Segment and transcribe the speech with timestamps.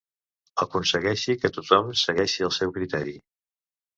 [0.63, 3.17] Aconsegueixi que tothom segueixi el seu criteri.